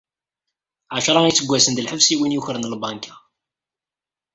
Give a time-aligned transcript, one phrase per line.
[0.95, 3.13] Ԑecra iseggasen d lḥebs i win yukren lbanka.